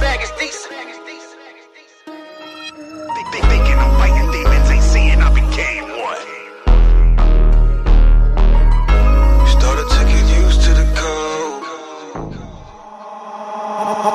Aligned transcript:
bag 0.00 0.22
is 0.22 0.30
decent. 0.38 0.78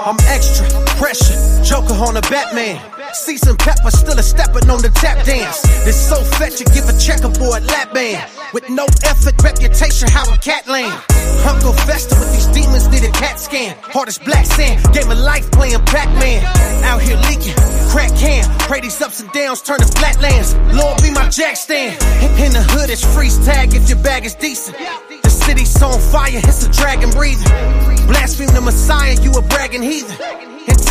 I'm 0.05 0.17
extra 0.27 0.67
pressure, 0.99 1.63
Joker 1.63 1.93
on 1.93 2.15
the 2.15 2.21
Batman. 2.29 2.79
Season 3.13 3.55
pepper, 3.55 3.91
still 3.91 4.17
a 4.17 4.23
steppin' 4.23 4.69
on 4.69 4.81
the 4.81 4.89
tap 4.89 5.25
dance. 5.25 5.61
This 5.85 5.95
so 5.95 6.15
fetch, 6.38 6.59
you 6.59 6.65
give 6.73 6.89
a 6.89 6.97
checkerboard 6.99 7.63
lap 7.63 7.93
band. 7.93 8.29
With 8.53 8.69
no 8.69 8.85
effort, 9.05 9.41
reputation, 9.41 10.09
how 10.09 10.27
a 10.33 10.38
cat 10.38 10.67
land. 10.67 10.93
Uncle 11.47 11.73
Fester 11.88 12.19
with 12.19 12.33
these 12.33 12.42
need 13.03 13.09
a 13.09 13.12
cat 13.13 13.39
scan. 13.39 13.75
Hardest 13.81 14.23
black 14.25 14.45
sand, 14.45 14.81
game 14.93 15.09
of 15.09 15.17
life 15.17 15.49
playing 15.52 15.80
Pac-Man. 15.85 16.44
Out 16.84 17.02
here 17.02 17.17
leaking, 17.17 17.55
crack 17.89 18.13
can. 18.16 18.44
Pray 18.59 18.81
these 18.81 19.02
ups 19.02 19.20
and 19.20 19.31
downs 19.31 19.61
turn 19.61 19.80
to 19.80 19.85
flatlands. 19.85 20.55
Lord 20.73 21.02
be 21.02 21.11
my 21.11 21.30
jack 21.30 21.55
stand. 21.58 21.95
In 22.39 22.53
the 22.53 22.63
hood, 22.63 22.89
it's 22.89 23.03
freeze 23.13 23.38
tag 23.45 23.73
if 23.73 23.89
your 23.89 23.99
bag 23.99 24.25
is 24.25 24.35
decent. 24.35 24.77
The 25.23 25.30
city's 25.30 25.81
on 25.81 25.99
fire, 25.99 26.31
it's 26.34 26.66
a 26.66 26.71
dragon 26.71 27.09
breathing. 27.11 27.52
Blaspheme 28.08 28.53
the 28.53 28.61
Messiah, 28.61 29.16
you 29.22 29.31
a 29.31 29.41
bragging 29.41 29.83
heathen. 29.83 30.17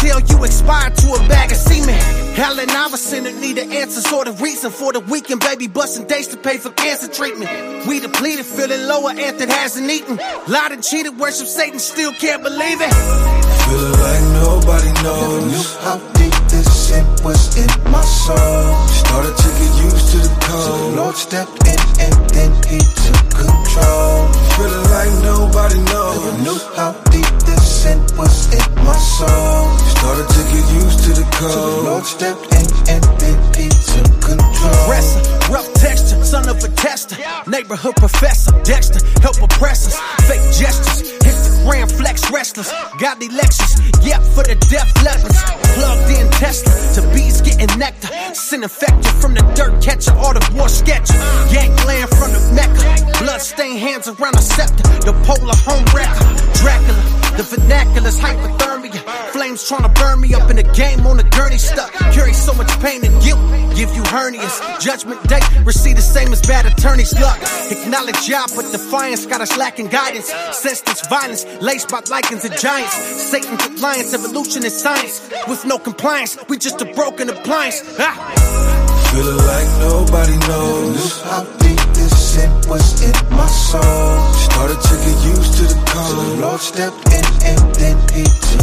Until 0.02 0.19
you 0.37 0.45
expire 0.45 0.91
to 0.91 1.12
a 1.14 1.28
bag 1.28 1.53
of 1.53 1.56
semen. 1.56 1.95
Allen 2.36 2.69
Iverson 2.69 3.22
that 3.22 3.36
need 3.36 3.55
the 3.55 3.62
answers 3.62 4.12
or 4.12 4.25
the 4.25 4.33
reason 4.33 4.72
for 4.72 4.92
the 4.92 4.98
weekend 4.98 5.41
baby 5.42 5.69
busting 5.69 6.08
days 6.08 6.27
to 6.28 6.36
pay 6.36 6.58
for 6.58 6.70
cancer 6.70 7.06
treatment. 7.06 7.86
We 7.86 8.00
depleted, 8.00 8.45
feeling 8.45 8.83
lower, 8.89 9.11
Anthony 9.11 9.53
hasn't 9.53 9.89
eaten. 9.89 10.17
Lied 10.48 10.73
and 10.73 10.83
cheated, 10.83 11.20
worship 11.20 11.47
Satan, 11.47 11.78
still 11.78 12.12
can't 12.14 12.42
believe 12.42 12.80
it. 12.83 12.91
Feeling 13.70 13.92
like 14.03 14.25
nobody 14.42 14.92
knows 15.06 15.77
how 15.77 15.98
deep 16.19 16.34
this 16.50 16.67
sin 16.89 17.06
was 17.23 17.55
in 17.55 17.70
my 17.92 18.03
soul. 18.03 18.89
Started 19.06 19.36
to 19.39 19.48
get 19.55 19.84
used 19.86 20.11
to 20.11 20.19
the 20.19 20.36
code. 20.42 20.67
So 20.67 20.78
the 20.78 20.97
Lord 20.97 21.14
stepped 21.14 21.61
Neighborhood 37.62 37.94
professor, 37.94 38.50
Dexter, 38.64 38.98
help 39.20 39.41
oppressors. 39.41 39.94
Fake 40.27 40.42
gestures, 40.50 41.12
Instagram 41.22 41.88
flex 41.92 42.28
wrestlers. 42.28 42.72
Godly 42.98 43.28
lectures, 43.28 43.78
yep, 44.02 44.20
for 44.34 44.42
the 44.42 44.56
deaf 44.66 44.91
lepers. 45.05 45.38
Plugged 45.78 46.10
in 46.10 46.28
Tesla, 46.33 46.72
to 46.94 47.14
bees 47.14 47.40
getting 47.40 47.78
nectar. 47.78 48.08
Sin 48.34 48.64
infected 48.64 49.12
from 49.22 49.34
the 49.34 49.42
dirt 49.55 49.80
catcher, 49.80 50.10
all 50.10 50.34
the 50.34 50.42
war 50.56 50.68
sketcher. 50.68 51.14
Yank 51.55 51.70
land 51.86 52.10
from 52.10 52.33
the 52.33 52.42
Mecca. 52.50 53.22
Bloodstained 53.22 53.78
hands 53.78 54.08
around 54.08 54.34
the 54.34 54.42
scepter. 54.42 54.83
The 55.06 55.12
polar 55.22 55.55
home 55.62 55.86
wrecker. 55.94 56.27
Dracula, 56.58 56.98
the 57.36 57.44
vernacular's 57.44 58.18
hypothermia. 58.18 58.61
Flames 59.53 59.69
trying 59.69 59.83
to 59.83 60.00
burn 60.00 60.20
me 60.20 60.33
up 60.33 60.48
in 60.48 60.56
the 60.56 60.62
game 60.62 61.05
on 61.06 61.19
the 61.19 61.25
gurney 61.25 61.58
stuck. 61.58 61.92
Carry 62.14 62.33
so 62.33 62.55
much 62.55 62.70
pain 62.81 63.05
and 63.05 63.12
guilt, 63.22 63.39
give 63.77 63.92
you 63.95 64.03
hernias. 64.05 64.80
Judgment 64.80 65.23
day, 65.29 65.40
receive 65.64 65.96
the 65.96 66.02
same 66.02 66.33
as 66.33 66.40
bad 66.40 66.64
attorney's 66.64 67.13
luck. 67.20 67.39
Acknowledge 67.70 68.27
job, 68.27 68.48
but 68.57 68.73
defiance 68.73 69.27
got 69.27 69.42
us 69.42 69.55
lacking 69.58 69.89
guidance. 69.89 70.33
Senseless 70.57 71.07
violence, 71.07 71.45
laced 71.61 71.90
by 71.90 72.01
lichens 72.08 72.46
and 72.46 72.57
giants. 72.57 72.95
Satan 72.95 73.58
compliance, 73.58 74.14
evolution 74.14 74.64
is 74.64 74.80
science. 74.80 75.20
With 75.46 75.67
no 75.67 75.79
compliance, 75.79 76.39
we 76.48 76.57
just 76.57 76.80
a 76.80 76.86
broken 76.95 77.29
appliance. 77.29 77.83
Ah. 77.98 78.17
Feeling 79.13 79.36
like 79.36 79.69
nobody 79.80 80.36
knows 80.48 81.20
how 81.29 81.45
deep 81.61 81.83
this 81.92 82.33
sin 82.33 82.51
was 82.70 83.02
in 83.05 83.36
my 83.36 83.46
soul. 83.46 84.33
Started 84.33 84.80
to 84.80 84.95
get 85.05 85.17
used 85.36 85.55
to 85.58 85.64
the 85.69 85.79
code. 85.92 86.08
So 86.08 86.17
the 86.17 86.40
Lord 86.40 86.61
stepped 86.61 87.07
in 87.13 87.24
and 87.52 87.74
then 87.74 87.96
He 88.17 88.24
took 88.24 88.40
control. 88.51 88.61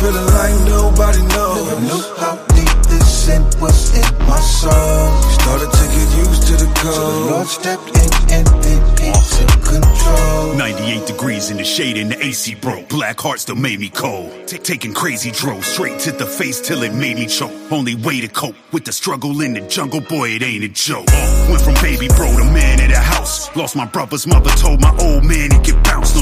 Feeling 0.00 0.26
like 0.32 0.54
nobody 0.66 1.22
knows. 1.34 1.66
Never 1.68 1.80
knew 1.82 2.02
how 2.16 2.34
deep 2.56 2.76
this 2.88 3.24
sin 3.24 3.42
was 3.60 3.94
in 3.94 4.26
my 4.26 4.40
soul. 4.40 5.22
Started 5.30 5.70
to 5.70 5.84
get 5.94 6.08
used 6.24 6.46
to 6.48 6.56
the 6.56 6.72
cold. 6.80 6.94
So 6.94 7.10
the 7.10 7.30
Lord 7.30 7.46
stepped 7.46 7.88
in 7.88 8.10
and 8.32 8.46
then 8.64 8.80
He 8.96 9.12
took 9.12 9.62
control. 9.62 10.54
98 10.54 11.06
degrees 11.06 11.50
in 11.50 11.58
the 11.58 11.64
shade 11.64 11.98
and 11.98 12.10
the 12.10 12.24
AC 12.24 12.54
broke. 12.54 12.88
Black 12.88 13.20
heart 13.20 13.40
still 13.40 13.56
made 13.56 13.78
me 13.78 13.90
cold. 13.90 14.30
Ta- 14.46 14.56
taking 14.62 14.94
crazy 14.94 15.32
drove 15.32 15.66
straight 15.66 15.98
to 16.00 16.12
the 16.12 16.24
face 16.24 16.62
till 16.62 16.82
it 16.82 16.94
made 16.94 17.16
me 17.16 17.26
choke. 17.26 17.52
Only 17.70 17.94
way 17.94 18.22
to 18.22 18.28
cope 18.28 18.56
with 18.72 18.86
the 18.86 18.92
struggle 18.92 19.38
in 19.42 19.52
the 19.52 19.60
jungle, 19.68 20.00
boy, 20.00 20.30
it 20.30 20.42
ain't 20.42 20.64
a 20.64 20.68
joke. 20.68 21.06
Went 21.50 21.60
from 21.60 21.74
baby 21.74 22.08
bro 22.08 22.26
to 22.38 22.44
man 22.44 22.80
of 22.80 22.88
the 22.88 22.98
house. 22.98 23.54
Lost 23.54 23.76
my 23.76 23.84
brother's 23.84 24.26
mother, 24.26 24.50
told 24.56 24.80
my 24.80 24.96
old 24.98 25.24
man 25.24 25.50
he 25.50 25.58
get 25.58 25.84
bounced. 25.84 26.16
No 26.16 26.19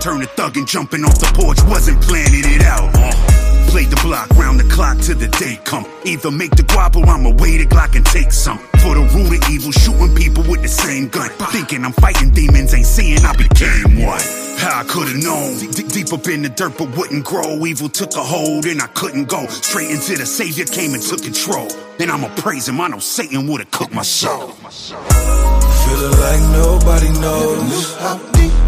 turned 0.00 0.22
a 0.22 0.26
thug 0.26 0.56
and 0.56 0.66
jumping 0.66 1.04
off 1.04 1.18
the 1.20 1.30
porch 1.34 1.62
wasn't 1.68 2.00
planning 2.02 2.44
it 2.44 2.62
out. 2.62 2.90
Uh. 2.94 3.40
Played 3.70 3.90
the 3.90 4.00
block 4.02 4.28
round 4.30 4.58
the 4.58 4.64
clock 4.64 4.98
till 4.98 5.16
the 5.16 5.28
day 5.28 5.60
come. 5.62 5.86
Either 6.04 6.30
make 6.30 6.50
the 6.56 6.62
guap 6.62 6.96
or 6.96 7.06
I'ma 7.06 7.30
wait 7.38 7.60
a 7.60 7.66
Glock 7.66 7.94
and 7.94 8.04
take 8.04 8.32
some. 8.32 8.58
For 8.82 8.96
the 8.96 9.04
root 9.14 9.30
of 9.30 9.48
evil, 9.48 9.70
shooting 9.70 10.12
people 10.16 10.42
with 10.50 10.62
the 10.62 10.68
same 10.68 11.06
gun. 11.08 11.30
Thinking 11.52 11.84
I'm 11.84 11.92
fighting 11.92 12.30
demons, 12.30 12.74
ain't 12.74 12.86
seeing 12.86 13.24
I 13.24 13.32
became 13.36 14.02
one. 14.02 14.20
How 14.58 14.80
I 14.80 14.84
could've 14.84 15.22
known. 15.22 15.56
D- 15.58 15.86
deep 15.86 16.12
up 16.12 16.26
in 16.26 16.42
the 16.42 16.48
dirt, 16.48 16.76
but 16.78 16.96
wouldn't 16.96 17.24
grow. 17.24 17.64
Evil 17.64 17.88
took 17.88 18.16
a 18.16 18.24
hold 18.24 18.66
and 18.66 18.82
I 18.82 18.88
couldn't 18.88 19.28
go. 19.28 19.46
Straight 19.46 19.90
into 19.90 20.16
the 20.16 20.26
Savior 20.26 20.64
came 20.64 20.94
and 20.94 21.02
took 21.02 21.22
control. 21.22 21.68
And 22.00 22.10
I'ma 22.10 22.28
praise 22.36 22.68
him. 22.68 22.80
I 22.80 22.88
know 22.88 22.98
Satan 22.98 23.46
would've 23.46 23.70
cooked 23.70 23.94
my 23.94 24.02
soul. 24.02 24.48
Feeling 24.48 26.16
like 26.18 26.42
nobody 26.58 27.10
knows 27.20 27.94
how 27.98 28.18
deep 28.32 28.40
this 28.40 28.50
sin 28.50 28.59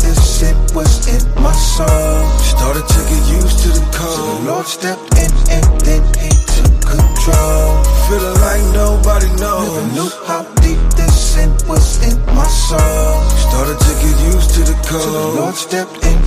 was 0.75 1.07
in 1.09 1.23
my 1.43 1.53
soul. 1.53 2.29
Started 2.39 2.87
to 2.87 3.01
get 3.11 3.23
used 3.37 3.59
to 3.65 3.69
the 3.69 3.85
code. 3.93 4.17
So 4.17 4.23
the 4.27 4.51
Lord 4.51 4.67
stepped 4.67 5.15
in 5.19 5.31
and 5.51 5.67
then 5.83 6.03
He 6.21 6.31
took 6.55 6.73
control. 6.83 7.69
Feeling 8.09 8.39
like 8.41 8.65
nobody 8.73 9.29
knows. 9.41 9.69
Never 9.69 9.87
knew 9.95 10.11
how 10.27 10.43
deep 10.65 10.81
this 10.97 11.15
sin 11.35 11.51
was 11.69 12.03
in 12.09 12.17
my 12.35 12.47
soul. 12.47 13.21
Started 13.49 13.79
to 13.79 13.93
get 14.03 14.17
used 14.35 14.51
to 14.57 14.61
the 14.65 14.77
code. 14.89 15.03
So 15.03 15.13
the 15.13 15.41
Lord 15.41 15.55
stepped 15.55 15.99
in 16.05 16.19